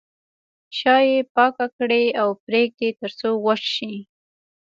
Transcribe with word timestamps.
شا 0.77 0.95
یې 1.09 1.19
پاکه 1.35 1.65
کړئ 1.77 2.05
او 2.21 2.29
پرېږدئ 2.45 2.89
تر 2.99 3.11
څو 3.19 3.29
وچ 3.45 3.63
شي. 3.75 3.93